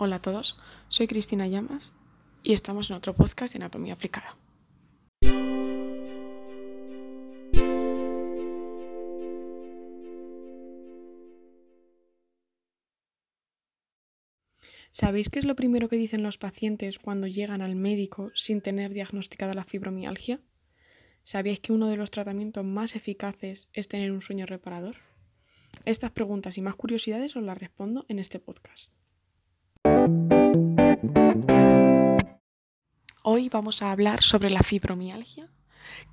Hola 0.00 0.16
a 0.16 0.22
todos, 0.22 0.56
soy 0.88 1.08
Cristina 1.08 1.48
Llamas 1.48 1.92
y 2.44 2.52
estamos 2.52 2.88
en 2.88 2.94
otro 2.94 3.16
podcast 3.16 3.52
de 3.52 3.56
Anatomía 3.56 3.94
Aplicada. 3.94 4.36
¿Sabéis 14.92 15.30
qué 15.30 15.40
es 15.40 15.44
lo 15.44 15.56
primero 15.56 15.88
que 15.88 15.96
dicen 15.96 16.22
los 16.22 16.38
pacientes 16.38 17.00
cuando 17.00 17.26
llegan 17.26 17.60
al 17.60 17.74
médico 17.74 18.30
sin 18.36 18.60
tener 18.60 18.92
diagnosticada 18.92 19.54
la 19.54 19.64
fibromialgia? 19.64 20.40
¿Sabíais 21.24 21.58
que 21.58 21.72
uno 21.72 21.88
de 21.88 21.96
los 21.96 22.12
tratamientos 22.12 22.64
más 22.64 22.94
eficaces 22.94 23.68
es 23.72 23.88
tener 23.88 24.12
un 24.12 24.22
sueño 24.22 24.46
reparador? 24.46 24.94
Estas 25.86 26.12
preguntas 26.12 26.56
y 26.56 26.62
más 26.62 26.76
curiosidades 26.76 27.34
os 27.34 27.42
las 27.42 27.58
respondo 27.58 28.06
en 28.06 28.20
este 28.20 28.38
podcast. 28.38 28.92
Hoy 33.22 33.48
vamos 33.50 33.82
a 33.82 33.92
hablar 33.92 34.22
sobre 34.22 34.48
la 34.48 34.62
fibromialgia, 34.62 35.48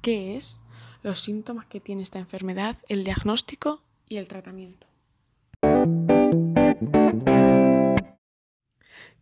qué 0.01 0.35
es, 0.35 0.59
los 1.01 1.21
síntomas 1.21 1.65
que 1.65 1.79
tiene 1.79 2.03
esta 2.03 2.19
enfermedad, 2.19 2.77
el 2.89 3.03
diagnóstico 3.03 3.81
y 4.09 4.17
el 4.17 4.27
tratamiento. 4.27 4.87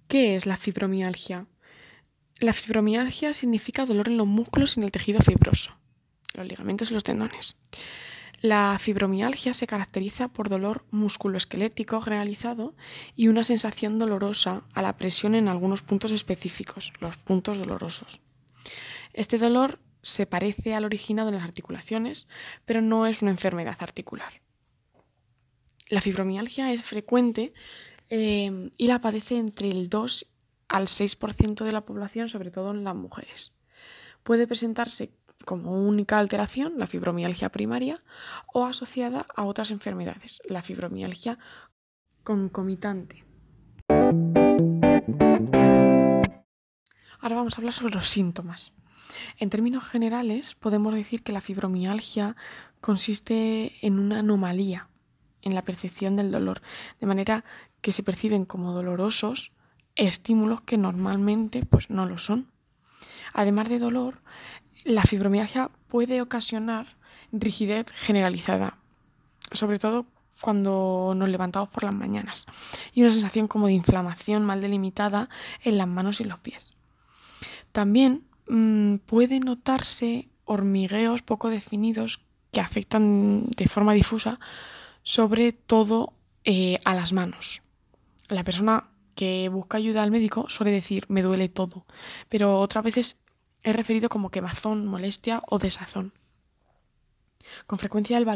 ¿Qué 0.08 0.36
es 0.36 0.46
la 0.46 0.58
fibromialgia? 0.58 1.46
La 2.40 2.54
fibromialgia 2.54 3.34
significa 3.34 3.86
dolor 3.86 4.08
en 4.10 4.18
los 4.18 4.28
músculos 4.28 4.76
y 4.76 4.80
en 4.80 4.86
el 4.86 4.92
tejido 4.92 5.22
fibroso, 5.22 5.78
los 6.34 6.48
ligamentos 6.48 6.90
y 6.90 6.94
los 6.94 7.04
tendones. 7.04 7.56
La 8.44 8.78
fibromialgia 8.78 9.54
se 9.54 9.68
caracteriza 9.68 10.28
por 10.28 10.50
dolor 10.50 10.84
musculoesquelético 10.92 12.02
generalizado 12.02 12.76
y 13.16 13.30
una 13.30 13.46
sensación 13.46 13.98
dolorosa 13.98 14.66
a 14.74 14.82
la 14.82 14.98
presión 14.98 15.34
en 15.34 15.48
algunos 15.48 15.82
puntos 15.82 16.12
específicos, 16.12 16.92
los 17.00 17.16
puntos 17.16 17.58
dolorosos. 17.58 18.20
Este 19.14 19.38
dolor 19.38 19.80
se 20.02 20.26
parece 20.26 20.76
al 20.76 20.84
originado 20.84 21.30
en 21.30 21.36
las 21.36 21.46
articulaciones, 21.46 22.28
pero 22.66 22.82
no 22.82 23.06
es 23.06 23.22
una 23.22 23.32
enfermedad 23.32 23.78
articular. 23.80 24.42
La 25.88 26.02
fibromialgia 26.02 26.74
es 26.74 26.82
frecuente 26.82 27.54
eh, 28.10 28.72
y 28.78 28.88
la 28.88 29.00
padece 29.00 29.38
entre 29.38 29.70
el 29.70 29.88
2 29.88 30.26
al 30.68 30.88
6% 30.88 31.64
de 31.64 31.72
la 31.72 31.86
población, 31.86 32.28
sobre 32.28 32.52
todo 32.52 32.72
en 32.72 32.84
las 32.84 32.96
mujeres. 32.96 33.56
Puede 34.22 34.48
presentarse 34.48 35.14
como 35.46 35.72
única 35.72 36.20
alteración, 36.20 36.74
la 36.78 36.88
fibromialgia 36.88 37.50
primaria, 37.50 37.98
o 38.54 38.66
asociada 38.66 39.26
a 39.36 39.44
otras 39.44 39.72
enfermedades, 39.72 40.42
la 40.48 40.62
fibromialgia 40.62 41.38
concomitante. 42.24 43.26
Ahora 47.20 47.36
vamos 47.38 47.54
a 47.54 47.58
hablar 47.58 47.74
sobre 47.74 47.96
los 47.96 48.10
síntomas. 48.10 48.74
En 49.38 49.50
términos 49.50 49.84
generales, 49.86 50.56
podemos 50.56 50.94
decir 50.96 51.24
que 51.24 51.32
la 51.32 51.42
fibromialgia 51.42 52.36
consiste 52.82 53.74
en 53.82 54.00
una 54.00 54.20
anomalía 54.20 54.90
en 55.42 55.56
la 55.56 55.64
percepción 55.64 56.16
del 56.16 56.32
dolor, 56.32 56.62
de 57.00 57.08
manera 57.08 57.44
que 57.82 57.92
se 57.92 58.04
perciben 58.04 58.46
como 58.46 58.72
dolorosos 58.72 59.52
estímulos 59.96 60.62
que 60.62 60.78
normalmente 60.78 61.66
pues, 61.66 61.90
no 61.90 62.06
lo 62.06 62.18
son. 62.18 62.52
Además 63.34 63.70
de 63.70 63.80
dolor, 63.80 64.22
la 64.84 65.04
fibromialgia 65.04 65.70
puede 65.88 66.22
ocasionar 66.22 66.96
rigidez 67.32 67.88
generalizada, 67.92 68.78
sobre 69.52 69.80
todo 69.80 70.06
cuando 70.42 71.14
nos 71.16 71.30
levantamos 71.30 71.70
por 71.70 71.84
las 71.84 71.96
mañanas, 71.96 72.46
y 72.94 73.02
una 73.02 73.12
sensación 73.12 73.48
como 73.48 73.68
de 73.68 73.74
inflamación 73.74 74.46
mal 74.46 74.62
delimitada 74.62 75.30
en 75.64 75.78
las 75.78 75.88
manos 75.88 76.20
y 76.20 76.26
los 76.26 76.40
pies. 76.40 76.74
También 77.72 78.26
mmm, 78.48 78.98
puede 78.98 79.40
notarse 79.40 80.28
hormigueos 80.46 81.22
poco 81.22 81.50
definidos 81.50 82.20
que 82.52 82.62
afectan 82.62 83.46
de 83.56 83.68
forma 83.68 83.94
difusa 83.94 84.40
sobre 85.04 85.52
todo 85.54 86.14
eh, 86.44 86.80
a 86.86 86.94
las 86.94 87.14
manos. 87.14 87.62
La 88.30 88.44
persona 88.44 88.90
que 89.16 89.50
busca 89.50 89.78
ayuda 89.78 90.04
al 90.04 90.12
médico 90.12 90.50
suele 90.50 90.72
decir 90.72 91.06
me 91.08 91.22
duele 91.22 91.50
todo, 91.50 91.86
pero 92.30 92.60
otras 92.60 92.84
veces 92.84 93.23
es 93.64 93.76
referido 93.76 94.10
como 94.10 94.30
quemazón, 94.30 94.86
molestia 94.86 95.42
o 95.48 95.58
desazón. 95.58 96.14
Con 97.68 97.80
frecuencia 97.80 98.18
el 98.18 98.28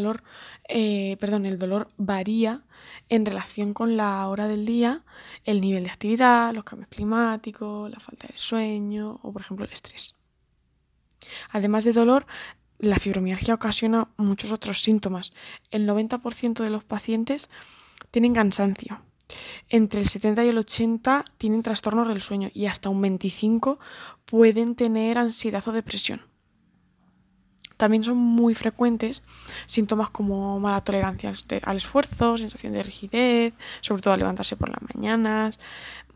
eh, 0.68 1.18
perdón, 1.20 1.46
el 1.46 1.58
dolor 1.58 1.90
varía 1.98 2.64
en 3.10 3.26
relación 3.26 3.74
con 3.74 3.98
la 3.98 4.28
hora 4.28 4.48
del 4.48 4.66
día, 4.66 5.04
el 5.44 5.62
nivel 5.62 5.84
de 5.84 5.90
actividad, 5.90 6.54
los 6.54 6.64
cambios 6.64 6.90
climáticos, 6.90 7.90
la 7.90 8.00
falta 8.00 8.28
de 8.28 8.38
sueño 8.38 9.20
o, 9.24 9.32
por 9.32 9.42
ejemplo, 9.42 9.66
el 9.66 9.72
estrés. 9.72 10.16
Además 11.52 11.84
de 11.84 11.94
dolor, 11.94 12.26
la 12.80 13.00
fibromialgia 13.00 13.54
ocasiona 13.54 14.10
muchos 14.18 14.52
otros 14.52 14.82
síntomas. 14.82 15.34
El 15.72 15.88
90% 15.88 16.64
de 16.64 16.70
los 16.70 16.84
pacientes 16.84 17.50
tienen 18.12 18.34
cansancio, 18.34 19.02
entre 19.70 20.02
el 20.02 20.08
70 20.08 20.46
y 20.46 20.50
el 20.50 20.58
80 20.58 21.26
tienen 21.38 21.64
trastornos 21.64 22.08
del 22.08 22.22
sueño 22.22 22.50
y 22.54 22.66
hasta 22.66 22.90
un 22.90 23.02
25 23.02 23.80
pueden 24.26 24.76
tener 24.76 25.18
ansiedad 25.18 25.68
o 25.68 25.72
depresión. 25.72 26.22
También 27.78 28.04
son 28.04 28.18
muy 28.18 28.56
frecuentes 28.56 29.22
síntomas 29.68 30.10
como 30.10 30.60
mala 30.60 30.82
tolerancia 30.82 31.32
al 31.62 31.78
esfuerzo, 31.78 32.38
sensación 32.38 32.74
de 32.74 32.82
rigidez, 32.82 33.54
sobre 33.82 34.02
todo 34.02 34.16
al 34.16 34.20
levantarse 34.20 34.56
por 34.56 34.70
las 34.70 34.82
mañanas, 34.96 35.60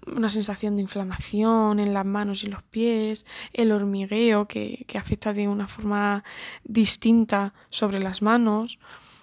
una 0.07 0.29
sensación 0.29 0.75
de 0.75 0.81
inflamación 0.81 1.79
en 1.79 1.93
las 1.93 2.05
manos 2.05 2.43
y 2.43 2.47
los 2.47 2.63
pies, 2.63 3.27
el 3.53 3.71
hormigueo 3.71 4.47
que, 4.47 4.85
que 4.87 4.97
afecta 4.97 5.33
de 5.33 5.47
una 5.47 5.67
forma 5.67 6.23
distinta 6.63 7.53
sobre 7.69 7.99
las 7.99 8.23
manos, 8.23 8.79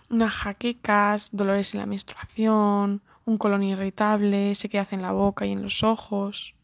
unas 0.09 0.32
jaquecas, 0.32 1.31
dolores 1.32 1.75
en 1.75 1.81
la 1.81 1.87
menstruación, 1.87 3.03
un 3.28 3.37
colon 3.37 3.62
irritable, 3.62 4.55
se 4.55 4.71
queda 4.71 4.87
en 4.91 5.03
la 5.03 5.12
boca 5.12 5.44
y 5.44 5.53
en 5.53 5.62
los 5.62 5.83
ojos. 5.83 6.55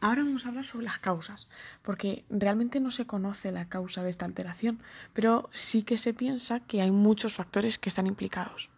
Ahora 0.00 0.22
vamos 0.22 0.46
a 0.46 0.50
hablar 0.50 0.64
sobre 0.64 0.84
las 0.84 1.00
causas, 1.00 1.48
porque 1.82 2.24
realmente 2.30 2.78
no 2.78 2.92
se 2.92 3.06
conoce 3.06 3.50
la 3.50 3.68
causa 3.68 4.04
de 4.04 4.10
esta 4.10 4.24
alteración, 4.24 4.78
pero 5.14 5.50
sí 5.52 5.82
que 5.82 5.98
se 5.98 6.14
piensa 6.14 6.60
que 6.60 6.80
hay 6.80 6.92
muchos 6.92 7.34
factores 7.34 7.76
que 7.76 7.88
están 7.88 8.06
implicados. 8.06 8.70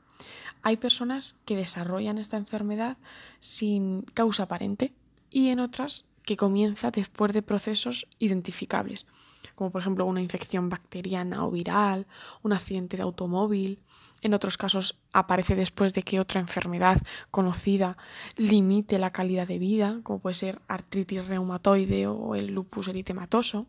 Hay 0.62 0.78
personas 0.78 1.36
que 1.44 1.56
desarrollan 1.56 2.16
esta 2.16 2.38
enfermedad 2.38 2.96
sin 3.40 4.02
causa 4.14 4.44
aparente 4.44 4.94
y 5.30 5.50
en 5.50 5.60
otras 5.60 6.06
que 6.28 6.36
comienza 6.36 6.90
después 6.90 7.32
de 7.32 7.40
procesos 7.40 8.06
identificables 8.18 9.06
como 9.54 9.72
por 9.72 9.80
ejemplo 9.80 10.06
una 10.06 10.20
infección 10.20 10.68
bacteriana 10.68 11.44
o 11.44 11.50
viral, 11.50 12.06
un 12.42 12.52
accidente 12.52 12.96
de 12.96 13.02
automóvil. 13.02 13.80
En 14.20 14.34
otros 14.34 14.56
casos 14.56 14.98
aparece 15.12 15.56
después 15.56 15.94
de 15.94 16.02
que 16.02 16.20
otra 16.20 16.38
enfermedad 16.38 17.00
conocida 17.32 17.90
limite 18.36 19.00
la 19.00 19.10
calidad 19.10 19.48
de 19.48 19.58
vida, 19.58 20.00
como 20.04 20.20
puede 20.20 20.34
ser 20.34 20.60
artritis 20.68 21.26
reumatoide 21.26 22.06
o 22.06 22.36
el 22.36 22.46
lupus 22.48 22.86
eritematoso. 22.86 23.66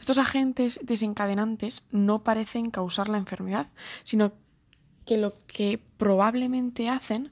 Estos 0.00 0.18
agentes 0.18 0.80
desencadenantes 0.82 1.82
no 1.90 2.22
parecen 2.22 2.70
causar 2.70 3.08
la 3.08 3.18
enfermedad, 3.18 3.68
sino 4.02 4.32
que 5.04 5.16
lo 5.16 5.34
que 5.46 5.80
probablemente 5.96 6.88
hacen 6.88 7.30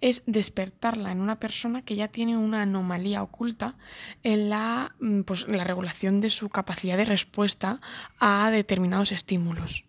es 0.00 0.22
despertarla 0.26 1.12
en 1.12 1.20
una 1.20 1.38
persona 1.38 1.82
que 1.82 1.96
ya 1.96 2.08
tiene 2.08 2.36
una 2.36 2.62
anomalía 2.62 3.22
oculta 3.22 3.74
en 4.22 4.50
la, 4.50 4.94
mm, 5.00 5.22
pues, 5.22 5.48
la 5.48 5.64
regulación 5.64 6.20
de 6.20 6.30
su 6.30 6.48
capacidad 6.48 6.96
de 6.96 7.04
respuesta 7.04 7.80
a 8.18 8.50
determinados 8.50 9.12
estímulos. 9.12 9.84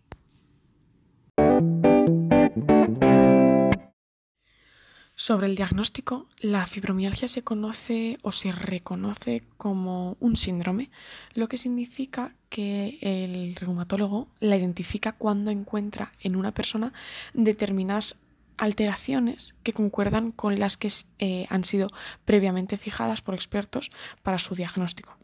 Sobre 5.26 5.48
el 5.48 5.56
diagnóstico, 5.56 6.28
la 6.38 6.68
fibromialgia 6.68 7.26
se 7.26 7.42
conoce 7.42 8.16
o 8.22 8.30
se 8.30 8.52
reconoce 8.52 9.42
como 9.56 10.16
un 10.20 10.36
síndrome, 10.36 10.88
lo 11.34 11.48
que 11.48 11.58
significa 11.58 12.36
que 12.48 12.98
el 13.00 13.56
reumatólogo 13.56 14.28
la 14.38 14.56
identifica 14.56 15.10
cuando 15.10 15.50
encuentra 15.50 16.12
en 16.20 16.36
una 16.36 16.52
persona 16.52 16.92
determinadas 17.34 18.20
alteraciones 18.56 19.56
que 19.64 19.72
concuerdan 19.72 20.30
con 20.30 20.60
las 20.60 20.76
que 20.76 20.92
eh, 21.18 21.46
han 21.50 21.64
sido 21.64 21.88
previamente 22.24 22.76
fijadas 22.76 23.20
por 23.20 23.34
expertos 23.34 23.90
para 24.22 24.38
su 24.38 24.54
diagnóstico. 24.54 25.18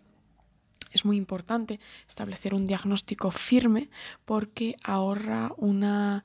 Es 0.91 1.05
muy 1.05 1.17
importante 1.17 1.79
establecer 2.09 2.55
un 2.55 2.67
diagnóstico 2.67 3.31
firme 3.31 3.89
porque 4.25 4.75
ahorra 4.83 5.53
una 5.59 6.25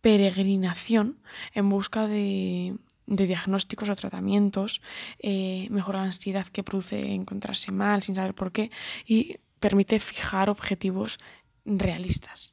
peregrinación 0.00 1.18
en 1.52 1.68
busca 1.68 2.08
de, 2.08 2.78
de 3.08 3.26
diagnósticos 3.26 3.88
o 3.88 3.96
tratamientos, 3.96 4.80
eh, 5.18 5.66
mejora 5.70 6.00
la 6.00 6.04
ansiedad 6.06 6.46
que 6.46 6.62
produce 6.62 7.14
encontrarse 7.14 7.72
mal 7.72 8.02
sin 8.02 8.14
saber 8.14 8.34
por 8.34 8.52
qué 8.52 8.70
y 9.06 9.36
permite 9.58 9.98
fijar 9.98 10.50
objetivos 10.50 11.18
realistas. 11.64 12.52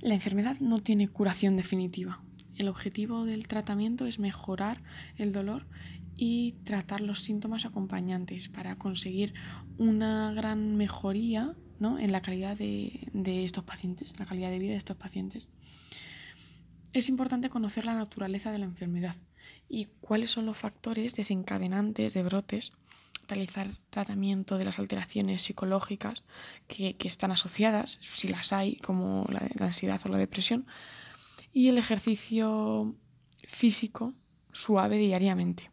La 0.00 0.14
enfermedad 0.14 0.58
no 0.60 0.80
tiene 0.80 1.08
curación 1.08 1.56
definitiva. 1.56 2.22
El 2.56 2.68
objetivo 2.68 3.24
del 3.24 3.48
tratamiento 3.48 4.06
es 4.06 4.18
mejorar 4.18 4.82
el 5.16 5.32
dolor 5.32 5.66
y 6.16 6.52
tratar 6.64 7.00
los 7.00 7.20
síntomas 7.20 7.64
acompañantes 7.64 8.48
para 8.48 8.76
conseguir 8.76 9.34
una 9.78 10.32
gran 10.32 10.76
mejoría 10.76 11.56
en 11.80 12.12
la 12.12 12.22
calidad 12.22 12.56
de, 12.56 13.08
de 13.12 13.44
estos 13.44 13.64
pacientes, 13.64 14.18
la 14.18 14.26
calidad 14.26 14.50
de 14.50 14.58
vida 14.58 14.72
de 14.72 14.78
estos 14.78 14.96
pacientes. 14.96 15.50
Es 16.92 17.08
importante 17.08 17.50
conocer 17.50 17.84
la 17.84 17.94
naturaleza 17.94 18.52
de 18.52 18.58
la 18.58 18.64
enfermedad 18.64 19.16
y 19.68 19.86
cuáles 20.00 20.30
son 20.30 20.46
los 20.46 20.56
factores 20.56 21.14
desencadenantes 21.14 22.14
de 22.14 22.22
brotes, 22.22 22.72
realizar 23.26 23.68
tratamiento 23.90 24.58
de 24.58 24.64
las 24.64 24.78
alteraciones 24.78 25.42
psicológicas 25.42 26.22
que, 26.68 26.96
están 27.00 27.32
asociadas, 27.32 27.98
si 28.00 28.28
las 28.28 28.52
hay, 28.52 28.76
como 28.76 29.26
la, 29.28 29.48
la 29.54 29.66
ansiedad 29.66 30.00
o 30.04 30.08
la 30.08 30.18
depresión, 30.18 30.66
y 31.52 31.68
el 31.68 31.78
ejercicio 31.78 32.94
físico 33.42 34.14
suave 34.52 34.98
diariamente. 34.98 35.70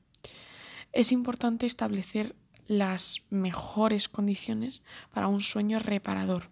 Es 0.92 1.12
importante 1.12 1.66
establecer 1.66 2.36
las 2.72 3.24
mejores 3.30 4.08
condiciones 4.08 4.82
para 5.14 5.28
un 5.28 5.42
sueño 5.42 5.80
reparador. 5.80 6.50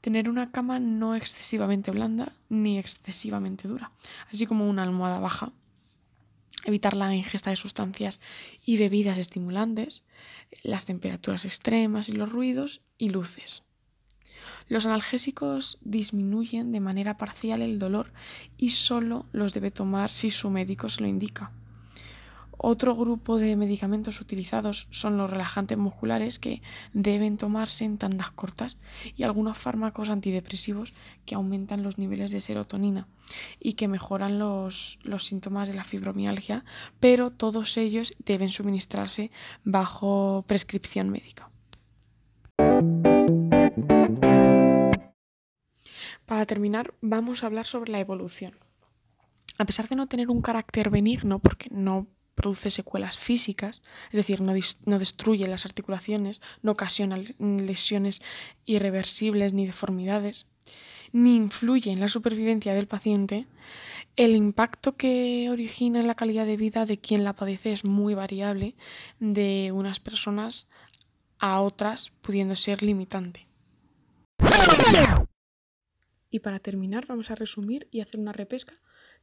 Tener 0.00 0.28
una 0.28 0.52
cama 0.52 0.78
no 0.78 1.16
excesivamente 1.16 1.90
blanda 1.90 2.32
ni 2.48 2.78
excesivamente 2.78 3.66
dura, 3.66 3.90
así 4.30 4.46
como 4.46 4.70
una 4.70 4.84
almohada 4.84 5.18
baja. 5.18 5.50
Evitar 6.64 6.94
la 6.94 7.12
ingesta 7.12 7.50
de 7.50 7.56
sustancias 7.56 8.20
y 8.64 8.76
bebidas 8.76 9.18
estimulantes, 9.18 10.04
las 10.62 10.84
temperaturas 10.84 11.44
extremas 11.44 12.08
y 12.08 12.12
los 12.12 12.30
ruidos 12.30 12.80
y 12.96 13.08
luces. 13.08 13.64
Los 14.68 14.86
analgésicos 14.86 15.78
disminuyen 15.80 16.70
de 16.70 16.78
manera 16.78 17.16
parcial 17.16 17.60
el 17.60 17.80
dolor 17.80 18.12
y 18.56 18.70
solo 18.70 19.26
los 19.32 19.52
debe 19.52 19.72
tomar 19.72 20.12
si 20.12 20.30
su 20.30 20.48
médico 20.48 20.88
se 20.88 21.00
lo 21.00 21.08
indica. 21.08 21.50
Otro 22.60 22.96
grupo 22.96 23.38
de 23.38 23.54
medicamentos 23.54 24.20
utilizados 24.20 24.88
son 24.90 25.16
los 25.16 25.30
relajantes 25.30 25.78
musculares 25.78 26.40
que 26.40 26.60
deben 26.92 27.36
tomarse 27.36 27.84
en 27.84 27.98
tandas 27.98 28.32
cortas 28.32 28.76
y 29.16 29.22
algunos 29.22 29.56
fármacos 29.56 30.10
antidepresivos 30.10 30.92
que 31.24 31.36
aumentan 31.36 31.84
los 31.84 31.98
niveles 31.98 32.32
de 32.32 32.40
serotonina 32.40 33.06
y 33.60 33.74
que 33.74 33.86
mejoran 33.86 34.40
los, 34.40 34.98
los 35.02 35.24
síntomas 35.24 35.68
de 35.68 35.74
la 35.74 35.84
fibromialgia, 35.84 36.64
pero 36.98 37.30
todos 37.30 37.76
ellos 37.76 38.12
deben 38.24 38.50
suministrarse 38.50 39.30
bajo 39.62 40.44
prescripción 40.48 41.10
médica. 41.10 41.50
Para 46.26 46.44
terminar, 46.44 46.92
vamos 47.00 47.42
a 47.42 47.46
hablar 47.46 47.66
sobre 47.66 47.92
la 47.92 48.00
evolución. 48.00 48.52
A 49.58 49.64
pesar 49.64 49.88
de 49.88 49.96
no 49.96 50.08
tener 50.08 50.28
un 50.28 50.42
carácter 50.42 50.90
benigno, 50.90 51.38
porque 51.38 51.68
no 51.70 52.06
produce 52.38 52.70
secuelas 52.70 53.18
físicas, 53.18 53.82
es 54.12 54.16
decir, 54.16 54.40
no, 54.40 54.54
no, 54.86 54.98
destruye 55.00 55.46
las 55.48 55.66
articulaciones, 55.66 56.40
no 56.62 56.70
ocasiona 56.72 57.18
lesiones 57.38 58.22
irreversibles 58.64 59.52
ni 59.52 59.66
deformidades, 59.66 60.46
ni 61.12 61.34
influye 61.34 61.90
en 61.90 61.98
la 61.98 62.08
supervivencia 62.08 62.74
del 62.74 62.86
paciente, 62.86 63.48
el 64.14 64.36
impacto 64.36 64.96
que 64.96 65.48
origina 65.50 65.98
en 65.98 66.06
la 66.06 66.14
calidad 66.14 66.46
de 66.46 66.56
vida 66.56 66.86
de 66.86 66.98
quien 66.98 67.24
la 67.24 67.34
padece 67.34 67.72
es 67.72 67.84
muy 67.84 68.14
variable 68.14 68.76
de 69.18 69.72
unas 69.72 69.98
personas 69.98 70.68
a 71.40 71.60
otras, 71.60 72.10
pudiendo 72.22 72.54
ser 72.54 72.82
limitante. 72.84 73.48
Y 76.30 76.38
para 76.38 76.60
terminar, 76.60 77.06
vamos 77.06 77.32
a 77.32 77.34
resumir 77.34 77.88
y 77.90 78.00
hacer 78.00 78.20
una 78.20 78.32
repesca 78.32 78.74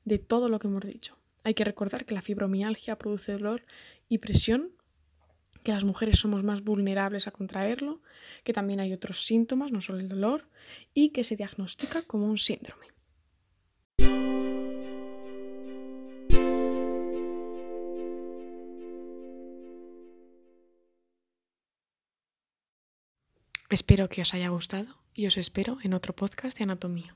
de 0.03 0.19
todo 0.19 0.49
lo 0.49 0.59
que 0.59 0.67
hemos 0.67 0.83
dicho. 0.83 1.17
Hay 1.45 1.53
que 1.53 1.63
recordar 1.63 2.05
que 2.05 2.15
la 2.15 2.23
fibromialgia 2.23 2.97
produce 2.97 3.33
dolor 3.33 3.63
y 4.09 4.17
presión, 4.17 4.71
que 5.63 5.73
las 5.73 5.83
mujeres 5.83 6.17
somos 6.17 6.43
más 6.43 6.63
vulnerables 6.63 7.27
a 7.27 7.31
contraerlo, 7.31 8.01
que 8.43 8.51
también 8.51 8.79
hay 8.79 8.93
otros 8.93 9.27
síntomas, 9.27 9.71
no 9.71 9.79
solo 9.79 9.99
el 9.99 10.09
dolor, 10.09 10.49
y 10.95 11.09
que 11.09 11.23
se 11.23 11.35
diagnostica 11.35 12.01
como 12.01 12.25
un 12.25 12.39
síndrome. 12.39 12.87
Espero 23.69 24.09
que 24.09 24.21
os 24.23 24.33
haya 24.33 24.49
gustado 24.49 24.97
y 25.13 25.27
os 25.27 25.37
espero 25.37 25.77
en 25.83 25.93
otro 25.93 26.15
podcast 26.15 26.57
de 26.57 26.63
anatomía. 26.63 27.15